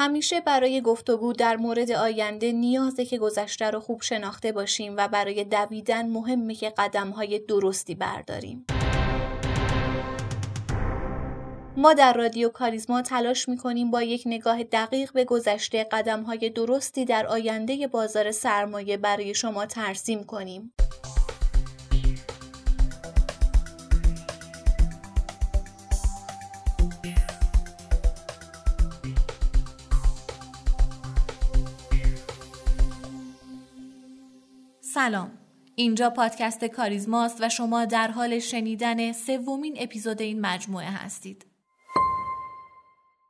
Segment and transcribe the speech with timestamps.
[0.00, 5.44] همیشه برای گفتگو در مورد آینده نیازه که گذشته رو خوب شناخته باشیم و برای
[5.44, 8.66] دویدن مهمه که قدمهای درستی برداریم.
[11.76, 17.26] ما در رادیو کاریزما تلاش می‌کنیم با یک نگاه دقیق به گذشته قدمهای درستی در
[17.26, 20.72] آینده بازار سرمایه برای شما ترسیم کنیم.
[34.94, 35.30] سلام
[35.74, 41.46] اینجا پادکست کاریزماست و شما در حال شنیدن سومین اپیزود این مجموعه هستید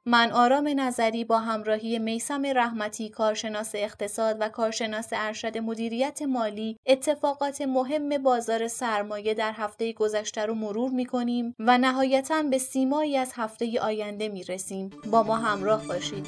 [0.07, 7.61] من آرام نظری با همراهی میسم رحمتی کارشناس اقتصاد و کارشناس ارشد مدیریت مالی اتفاقات
[7.61, 13.33] مهم بازار سرمایه در هفته گذشته رو مرور می کنیم و نهایتا به سیمایی از
[13.35, 14.91] هفته آینده می رسیم.
[15.11, 16.27] با ما همراه باشید.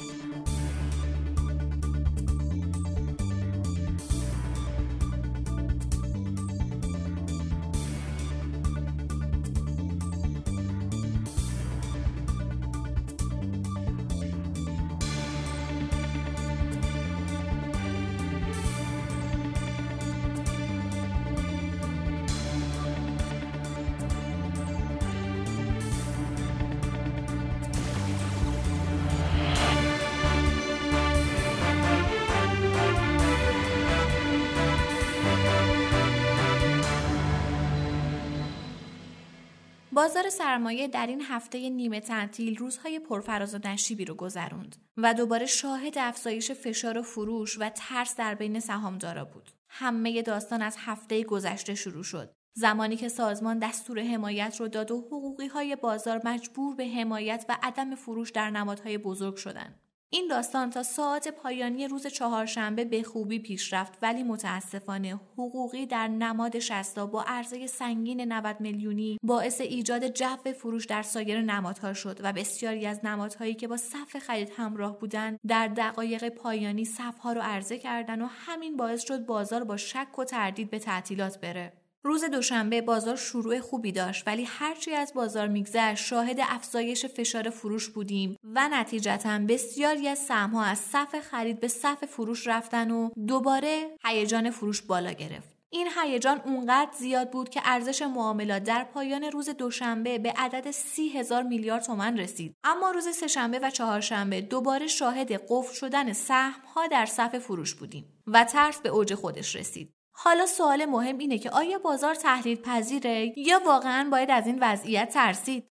[40.03, 45.45] بازار سرمایه در این هفته نیمه تعطیل روزهای پرفراز و نشیبی رو گذروند و دوباره
[45.45, 49.51] شاهد افزایش فشار و فروش و ترس در بین سهامدارا بود.
[49.69, 52.33] همه داستان از هفته گذشته شروع شد.
[52.53, 57.57] زمانی که سازمان دستور حمایت رو داد و حقوقی های بازار مجبور به حمایت و
[57.63, 59.82] عدم فروش در نمادهای بزرگ شدند.
[60.13, 66.07] این داستان تا ساعت پایانی روز چهارشنبه به خوبی پیش رفت ولی متاسفانه حقوقی در
[66.07, 72.19] نماد شستا با عرضه سنگین 90 میلیونی باعث ایجاد جو فروش در سایر نمادها شد
[72.23, 77.41] و بسیاری از نمادهایی که با صف خرید همراه بودند در دقایق پایانی صفها رو
[77.41, 81.82] عرضه کردند و همین باعث شد بازار با شک و تردید به تعطیلات بره.
[82.05, 87.89] روز دوشنبه بازار شروع خوبی داشت ولی هرچی از بازار میگذشت شاهد افزایش فشار فروش
[87.89, 93.97] بودیم و نتیجتا بسیاری از سهمها از صف خرید به صف فروش رفتن و دوباره
[94.05, 95.53] هیجان فروش بالا گرفت.
[95.69, 101.09] این هیجان اونقدر زیاد بود که ارزش معاملات در پایان روز دوشنبه به عدد سی
[101.09, 102.55] هزار میلیارد تومن رسید.
[102.63, 108.05] اما روز سهشنبه و چهارشنبه دوباره شاهد قفل شدن سهم ها در صف فروش بودیم
[108.27, 109.93] و ترس به اوج خودش رسید.
[110.15, 115.13] حالا سوال مهم اینه که آیا بازار تحلیل پذیره یا واقعا باید از این وضعیت
[115.13, 115.69] ترسید؟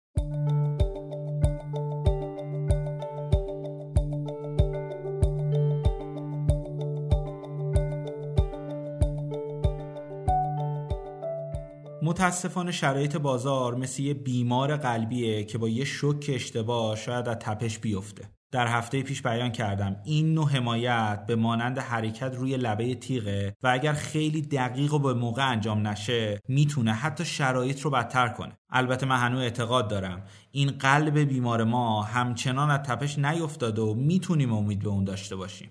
[12.03, 17.79] متاسفانه شرایط بازار مثل یه بیمار قلبیه که با یه شک اشتباه شاید از تپش
[17.79, 19.97] بیفته در هفته پیش بیان کردم.
[20.05, 25.15] این نوع حمایت به مانند حرکت روی لبه تیغه و اگر خیلی دقیق و به
[25.15, 28.53] موقع انجام نشه می‌تونه حتی شرایط رو بدتر کنه.
[28.71, 34.53] البته من هنوز اعتقاد دارم این قلب بیمار ما همچنان از تپش نیفتاده و می‌تونیم
[34.53, 35.71] امید به اون داشته باشیم.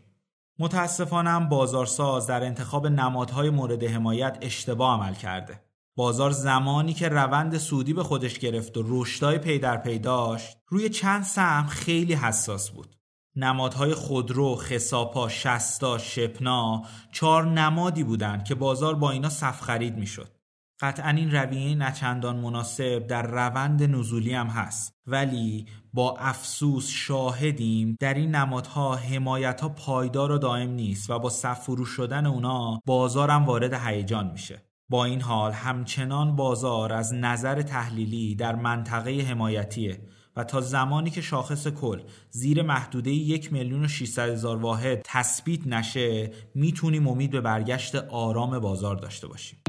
[0.59, 5.61] متاسفانه بازارساز در انتخاب نمادهای مورد حمایت اشتباه عمل کرده.
[5.97, 10.89] بازار زمانی که روند سودی به خودش گرفت و رشدای پی در پی داشت روی
[10.89, 12.95] چند سهم خیلی حساس بود.
[13.35, 20.31] نمادهای خودرو، خساپا، شستا، شپنا چهار نمادی بودند که بازار با اینا صف خرید می‌شد.
[20.79, 24.93] قطعا این رویه نچندان مناسب در روند نزولی هم هست.
[25.07, 31.29] ولی با افسوس شاهدیم در این نمادها حمایت ها پایدار و دائم نیست و با
[31.29, 34.61] صف فروش شدن اونا بازارم وارد هیجان میشه.
[34.89, 40.01] با این حال همچنان بازار از نظر تحلیلی در منطقه حمایتیه
[40.35, 45.67] و تا زمانی که شاخص کل زیر محدوده یک میلیون و 600 هزار واحد تثبیت
[45.67, 49.59] نشه می‌تونیم امید به برگشت آرام بازار داشته باشیم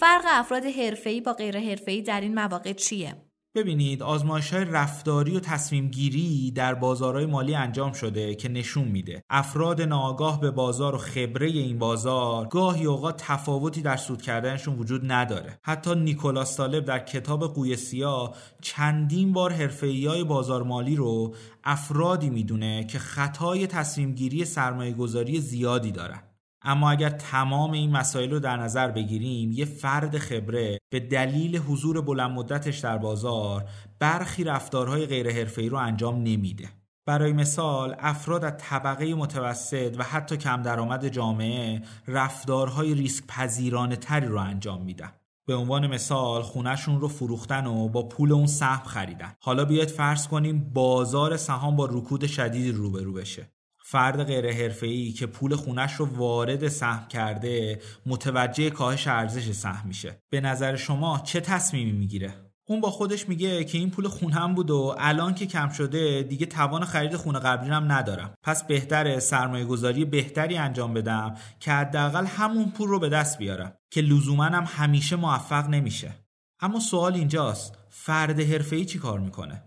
[0.00, 5.40] فرق افراد حرفه‌ای با غیر حرفه‌ای در این مواقع چیه؟ ببینید آزمایش های رفتاری و
[5.40, 9.22] تصمیم گیری در بازارهای مالی انجام شده که نشون میده.
[9.30, 15.12] افراد ناآگاه به بازار و خبره این بازار گاهی اوقات تفاوتی در سود کردنشون وجود
[15.12, 15.58] نداره.
[15.62, 22.30] حتی نیکولاس طالب در کتاب قوی سیاه چندین بار حرفه‌ای های بازار مالی رو افرادی
[22.30, 26.29] می‌دونه که خطای تصمیم گیری سرمایه گذاری زیادی دارن.
[26.62, 32.00] اما اگر تمام این مسائل رو در نظر بگیریم یه فرد خبره به دلیل حضور
[32.00, 33.64] بلند مدتش در بازار
[33.98, 36.68] برخی رفتارهای غیر حرفه‌ای رو انجام نمیده.
[37.06, 44.26] برای مثال افراد از طبقه متوسط و حتی کم درآمد جامعه رفتارهای ریسک پذیرانه تری
[44.26, 45.12] رو انجام میدن.
[45.46, 49.32] به عنوان مثال خونهشون رو فروختن و با پول اون سهم خریدن.
[49.40, 53.50] حالا بیاید فرض کنیم بازار سهام با رکود شدیدی روبرو بشه.
[53.90, 60.22] فرد غیر حرفه‌ای که پول خونش رو وارد سهم کرده متوجه کاهش ارزش سهم میشه.
[60.30, 62.34] به نظر شما چه تصمیمی می‌گیره؟
[62.68, 66.46] اون با خودش میگه که این پول خونم بود و الان که کم شده دیگه
[66.46, 68.34] توان خرید خونه قبلی هم ندارم.
[68.42, 73.72] پس بهتره سرمایه گذاری بهتری انجام بدم که حداقل همون پول رو به دست بیارم
[73.90, 76.14] که لزوما هم همیشه موفق نمیشه.
[76.60, 79.62] اما سوال اینجاست فرد حرفه‌ای چی کار می‌کنه؟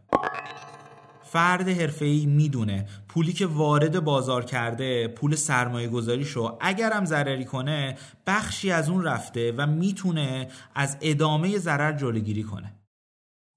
[1.34, 2.86] فرد حرفه‌ای می‌دونه.
[3.08, 7.98] پولی که وارد بازار کرده پول سرمایه گذاریشو اگرم ضرری کنه
[8.28, 12.74] بخشی از اون رفته و می‌تونه از ادامه ضرر جلوگیری کنه.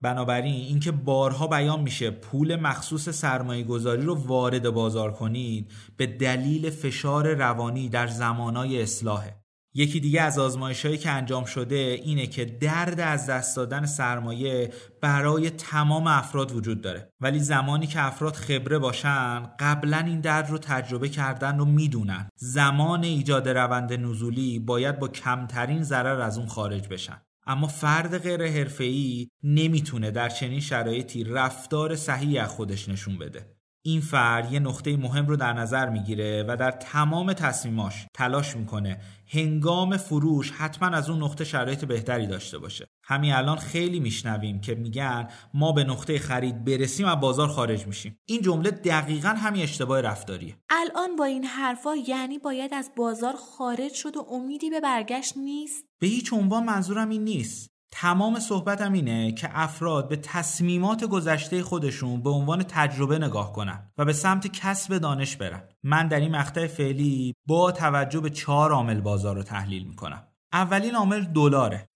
[0.02, 6.70] بنابراین اینکه بارها بیان میشه پول مخصوص سرمایه گذاری رو وارد بازار کنید به دلیل
[6.70, 9.45] فشار روانی در زمانای اصلاحه.
[9.78, 14.72] یکی دیگه از آزمایش هایی که انجام شده اینه که درد از دست دادن سرمایه
[15.00, 17.12] برای تمام افراد وجود داره.
[17.20, 22.28] ولی زمانی که افراد خبره باشن قبلا این درد رو تجربه کردن و می‌دونن.
[22.36, 27.22] زمان ایجاد روند نزولی باید با کمترین ضرر از اون خارج بشن.
[27.46, 33.56] اما فرد غیر حرفه‌ای نمی‌تونه در چنین شرایطی رفتار صحیح از خودش نشون بده.
[33.84, 39.00] این فرد یه نقطه مهم رو در نظر می‌گیره و در تمام تصمیماش تلاش می‌کنه
[39.28, 42.86] هنگام فروش حتما از اون نقطه شرایط بهتری داشته باشه.
[43.04, 48.18] همین الان خیلی میشنویم که میگن ما به نقطه خرید برسیم و بازار خارج میشیم.
[48.26, 50.56] این جمله دقیقا همین اشتباه رفتاریه.
[50.70, 55.84] الان با این حرفا یعنی باید از بازار خارج شد و امیدی به برگشت نیست؟
[56.00, 57.75] به هیچ عنوان منظورم این نیست.
[57.98, 64.04] تمام صحبتم اینه که افراد به تصمیمات گذشته خودشون به عنوان تجربه نگاه کنن و
[64.04, 65.62] به سمت کسب دانش برن.
[65.82, 70.26] من در این مقطع فعلی با توجه به چهار عامل بازار رو تحلیل می‌کنم.
[70.52, 71.88] اولین عامل دلاره.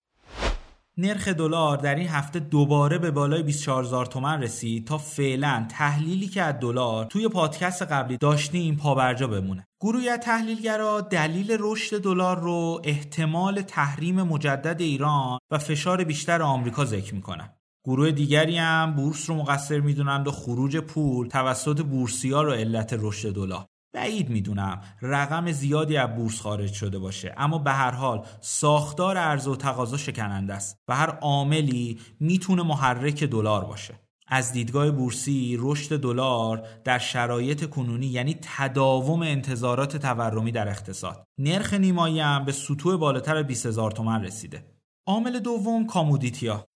[1.00, 6.42] نرخ دلار در این هفته دوباره به بالای 24000 تومن رسید تا فعلا تحلیلی که
[6.42, 9.66] از دلار توی پادکست قبلی داشتیم پابرجا بمونه.
[9.82, 16.84] گروهی از تحلیلگرا دلیل رشد دلار رو احتمال تحریم مجدد ایران و فشار بیشتر آمریکا
[16.84, 17.50] ذکر می‌کنن.
[17.84, 23.34] گروه دیگری هم بورس رو مقصر می‌دونند و خروج پول توسط بورسیا رو علت رشد
[23.34, 23.66] دلار.
[23.92, 27.34] بعید می‌دونم رقم زیادی از بورس خارج شده باشه.
[27.36, 33.24] اما به هر حال ساختار عرضه و تقاضا شکننده است و هر عاملی می‌تونه محرک
[33.24, 34.00] دلار باشه.
[34.32, 41.24] از دیدگاه بورسی رشد دلار در شرایط کنونی یعنی تداوم انتظارات تورمی در اقتصاد.
[41.38, 44.64] نرخ نیمایی هم به سطوح بالاتر 20 هزار تومن رسیده.
[45.06, 46.66] عامل دوم کامودیتیا.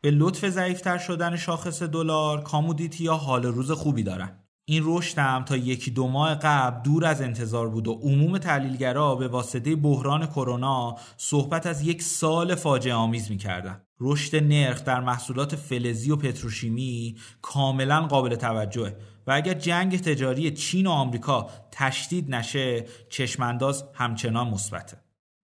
[0.00, 4.41] به لطف ضعیفتر شدن شاخص دلار کامودیتیا حال روز خوبی دارن.
[4.72, 9.14] این رشد هم تا یکی دو ماه قبل دور از انتظار بود و عموم تحلیلگرا
[9.14, 13.82] به واسطه بحران کرونا صحبت از یک سال فاجعه آمیز می‌کردن.
[14.00, 18.96] رشد نرخ در محصولات فلزی و پتروشیمی کاملا قابل توجهه
[19.26, 24.96] و اگر جنگ تجاری چین و آمریکا تشدید نشه چشمانداز همچنان مثبته.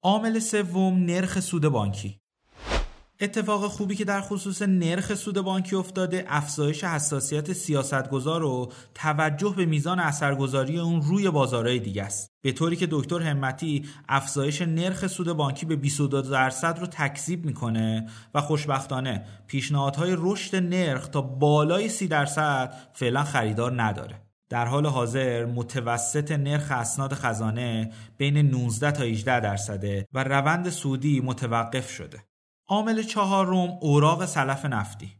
[0.02, 2.20] عامل سوم نرخ سود بانکی.
[3.20, 9.67] اتفاق خوبی که در خصوص نرخ سود بانکی افتاده افزایش حساسیت سیاستگزار و توجه به
[9.67, 12.31] میزان اثرگذاری اون روی بازارهای دیگه است.
[12.43, 18.08] به طوری که دکتر همتی افزایش نرخ سود بانکی به 22 درصد رو تکذیب می‌کنه
[18.34, 24.22] و خوشبختانه پیشنهادهای رشد نرخ تا بالای 30 درصد فعلا خریدار نداره.
[24.48, 31.20] در حال حاضر متوسط نرخ اسناد خزانه بین 19 تا 18 درصده و روند صعودی
[31.20, 32.28] متوقف شده.
[32.70, 35.13] عامل چهارم اوراق سلف نفتی.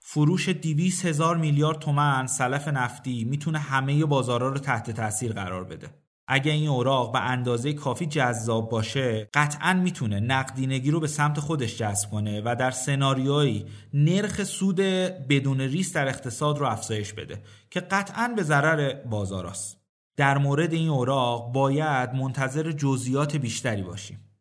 [0.00, 5.88] فروش 200 هزار میلیارد تومن سلف نفتی می‌تونه همه بازارها رو تحت تاثیر قرار بده.
[6.28, 11.78] اگه این اوراق به اندازه کافی جذاب باشه قطعا می‌تونه نقدینگی رو به سمت خودش
[11.78, 14.80] جذب کنه و در سناریویی نرخ سود
[15.28, 19.80] بدون ریس در اقتصاد رو افزایش بده که قطعا به ضرر بازار است.
[20.16, 24.31] در مورد این اوراق باید منتظر جزئیات بیشتری باشیم.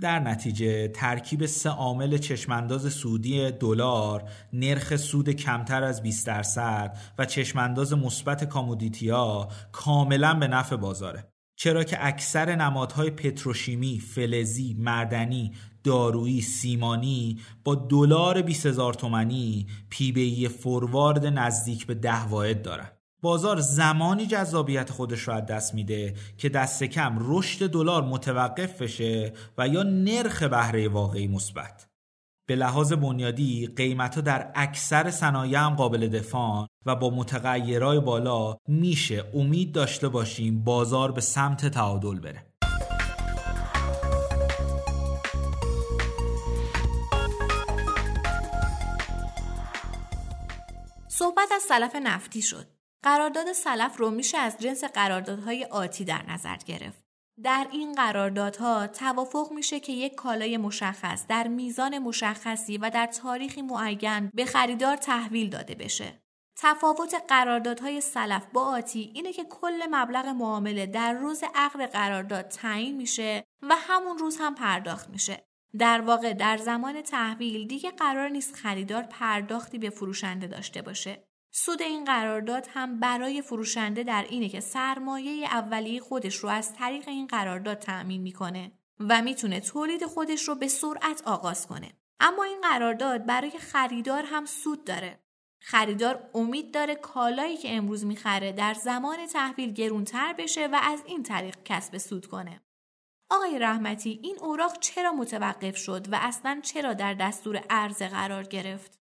[0.00, 7.26] در نتیجه ترکیب سه عامل چشمانداز سودی دلار، نرخ سود کمتر از 20 درصد و
[7.26, 11.32] چشمانداز مثبت کامودیتیا کاملا به نفع بازاره.
[11.56, 15.52] چرا که اکثر نمادهای پتروشیمی، فلزی، معدنی،
[15.84, 22.99] دارویی، سیمانی با دلار 20000 تومانی پی بی فوروارد نزدیک به ده واحد دارن.
[23.22, 29.32] بازار زمانی جذابیت خودش رو از دست میده که دست کم رشد دلار متوقف بشه
[29.58, 31.86] و یا نرخ بهره واقعی مثبت
[32.48, 38.56] به لحاظ بنیادی قیمت ها در اکثر صنایع هم قابل دفاع و با متغیرهای بالا
[38.68, 42.46] میشه امید داشته باشیم بازار به سمت تعادل بره
[51.08, 52.79] صحبت از سلف نفتی شد.
[53.02, 57.04] قرارداد سلف رو میشه از جنس قراردادهای آتی در نظر گرفت.
[57.42, 63.62] در این قراردادها توافق میشه که یک کالای مشخص در میزان مشخصی و در تاریخی
[63.62, 66.22] معین به خریدار تحویل داده بشه.
[66.56, 72.96] تفاوت قراردادهای سلف با آتی اینه که کل مبلغ معامله در روز عقد قرارداد تعیین
[72.96, 75.44] میشه و همون روز هم پرداخت میشه.
[75.78, 81.24] در واقع در زمان تحویل دیگه قرار نیست خریدار پرداختی به فروشنده داشته باشه.
[81.52, 87.08] سود این قرارداد هم برای فروشنده در اینه که سرمایه اولیه خودش رو از طریق
[87.08, 91.92] این قرارداد تأمین می‌کنه و می‌تونه تولید خودش رو به سرعت آغاز کنه.
[92.20, 95.20] اما این قرارداد برای خریدار هم سود داره.
[95.60, 101.22] خریدار امید داره کالایی که امروز می‌خره در زمان تحویل گرونتر بشه و از این
[101.22, 102.60] طریق کسب سود کنه.
[103.30, 108.99] آقای رحمتی این اوراق چرا متوقف شد و اصلا چرا در دستور عرضه قرار گرفت؟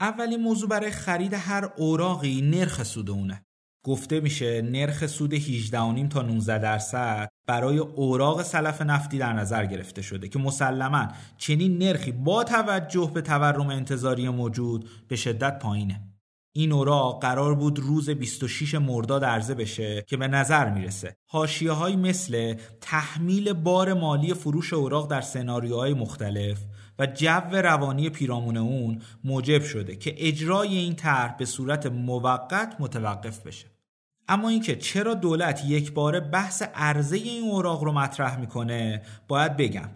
[0.00, 3.44] اولین موضوع برای خرید هر اوراقی نرخ سود اونه.
[3.84, 10.02] گفته میشه نرخ سود 18.5 تا 19 درصد برای اوراق سلف نفتی در نظر گرفته
[10.02, 16.00] شده که مسلما چنین نرخی با توجه به تورم انتظاری موجود به شدت پایینه.
[16.52, 21.16] این اوراق قرار بود روز 26 مرداد عرضه بشه که به نظر می‌رسه.
[21.26, 26.58] حاشیه های مثل تحمیل بار مالی فروش اوراق در سناریوهای مختلف
[26.98, 33.46] و جو روانی پیرامون اون موجب شده که اجرای این طرح به صورت موقت متوقف
[33.46, 33.66] بشه.
[34.28, 39.88] اما اینکه چرا دولت یک بار بحث عرضه این اوراق رو مطرح می‌کنه باید بگم.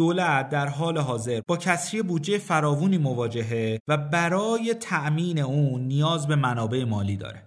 [0.00, 6.36] دولت در حال حاضر با کسری بودجه فراوونی مواجهه و برای تأمین اون نیاز به
[6.36, 7.42] منابع مالی داره.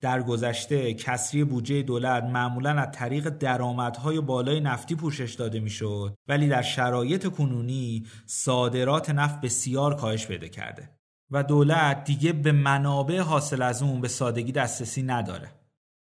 [0.00, 6.48] در گذشته کسری بودجه دولت معمولا از طریق درآمدهای بالای نفتی پوشش داده می‌شد ولی
[6.48, 10.90] در شرایط کنونی صادرات نفت بسیار کاهش پیدا کرده
[11.30, 15.57] و دولت دیگه به منابع حاصل از اون به سادگی دسترسی نداره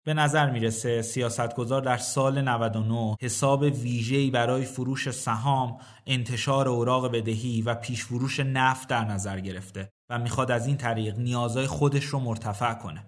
[0.03, 5.77] به نظر می‌رسه سیاستگزار در سال 99 حساب ویژه‌ای برای فروش سهام،
[6.07, 11.19] انتشار اوراق بدهی و پیش فروش نفت در نظر گرفته و می‌خواد از این طریق
[11.19, 13.05] نیازهای خودش رو مرتفع کنه.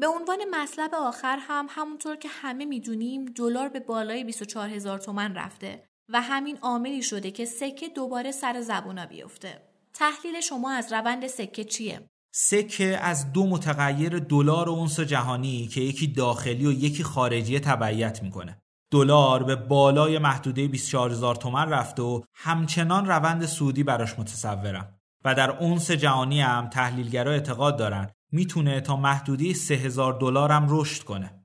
[0.00, 5.34] به عنوان مطلب آخر هم همونطور که همه می‌دونیم دلار به بالای 24 هزار تومن
[5.34, 9.62] رفته و همین عاملی شده که سکه دوباره سر زبونا بیفته.
[9.94, 12.00] تحلیل شما از روند سکه چیه؟
[12.34, 18.22] سکه از دو متغیر دلار و اونس جهانی که یکی داخلی و یکی خارجی تبعیت
[18.22, 18.58] می‌کنه.
[18.90, 25.50] دلار به بالای محدوده 24000 تومن رفته و همچنان روند سودی براش متصورم و در
[25.50, 31.39] اونس جهانی هم تحلیلگرا اعتقاد دارن می‌تونه تا محدوده 3000 دلار هم رشد کنه.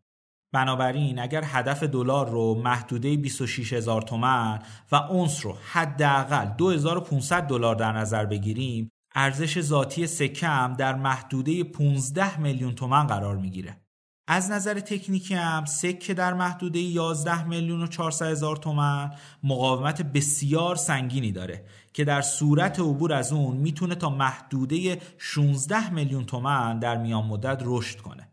[0.55, 4.59] بنابراین اگر هدف دلار رو محدوده 26 هزار تومن
[4.91, 11.63] و اونس رو حداقل 2500 دلار در نظر بگیریم ارزش ذاتی سکه هم در محدوده
[11.63, 13.77] 15 میلیون تومن قرار می‌گیره.
[14.27, 19.11] از نظر تکنیکی هم سکه در محدوده 11 میلیون و 400 هزار تومن
[19.43, 26.25] مقاومت بسیار سنگینی داره که در صورت عبور از اون می‌تونه تا محدوده 16 میلیون
[26.25, 28.29] تومن در میان مدت رشد کنه.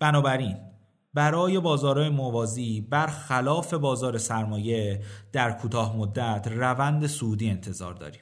[0.00, 0.56] بنابراین
[1.16, 8.20] برای بازارهای موازی برخلاف بازار سرمایه در کوتاه مدت روند صعودی انتظار داریم.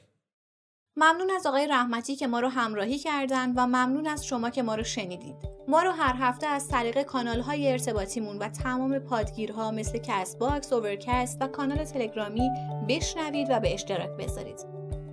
[0.97, 4.75] ممنون از آقای رحمتی که ما رو همراهی کردن و ممنون از شما که ما
[4.75, 5.35] رو شنیدید.
[5.67, 11.37] ما رو هر هفته از طریق کانال های ارتباطیمون و تمام پادگیرها مثل Castbox، Overcast
[11.41, 12.49] و کانال تلگرامی
[12.89, 14.65] بشنوید و به اشتراک بذارید.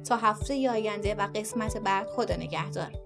[0.08, 3.01] تا هفته آینده و قسمت بعد خدا نگهدار.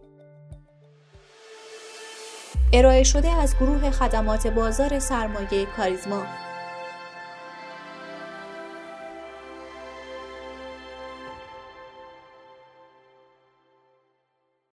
[2.73, 6.46] ارائه شده از گروه خدمات بازار سرمایه کاریزما.